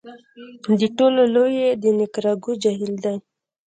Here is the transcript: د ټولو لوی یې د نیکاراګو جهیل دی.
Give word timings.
د 0.79 0.81
ټولو 0.97 1.21
لوی 1.35 1.53
یې 1.63 1.71
د 1.83 1.85
نیکاراګو 1.99 2.51
جهیل 2.63 2.93
دی. 3.03 3.15